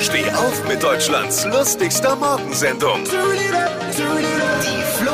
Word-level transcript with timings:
Steh 0.00 0.28
auf 0.30 0.68
mit 0.68 0.82
Deutschlands 0.82 1.44
lustigster 1.46 2.16
Morgensendung. 2.16 3.04
Die 3.04 4.82
Flo 4.96 5.12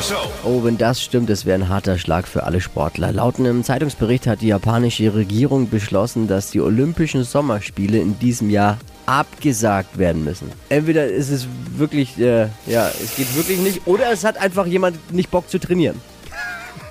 Show. 0.00 0.30
Oh, 0.44 0.62
wenn 0.62 0.78
das 0.78 1.02
stimmt, 1.02 1.28
es 1.28 1.44
wäre 1.44 1.58
ein 1.58 1.68
harter 1.68 1.98
Schlag 1.98 2.28
für 2.28 2.44
alle 2.44 2.60
Sportler. 2.60 3.12
Laut 3.12 3.38
einem 3.38 3.64
Zeitungsbericht 3.64 4.26
hat 4.26 4.40
die 4.40 4.48
japanische 4.48 5.12
Regierung 5.14 5.68
beschlossen, 5.70 6.28
dass 6.28 6.50
die 6.50 6.60
Olympischen 6.60 7.24
Sommerspiele 7.24 7.98
in 7.98 8.18
diesem 8.18 8.48
Jahr 8.50 8.78
abgesagt 9.06 9.98
werden 9.98 10.24
müssen. 10.24 10.52
Entweder 10.68 11.06
ist 11.06 11.30
es 11.30 11.48
wirklich, 11.76 12.18
äh, 12.18 12.48
ja, 12.66 12.88
es 12.88 13.16
geht 13.16 13.34
wirklich 13.34 13.58
nicht, 13.58 13.86
oder 13.86 14.12
es 14.12 14.24
hat 14.24 14.36
einfach 14.38 14.66
jemand 14.66 15.12
nicht 15.12 15.30
Bock 15.30 15.50
zu 15.50 15.58
trainieren. 15.58 16.00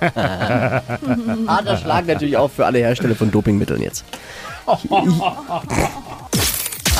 harter 0.00 1.76
Schlag 1.78 2.06
natürlich 2.06 2.36
auch 2.36 2.50
für 2.50 2.66
alle 2.66 2.78
Hersteller 2.78 3.14
von 3.14 3.30
Dopingmitteln 3.30 3.80
jetzt. 3.80 4.04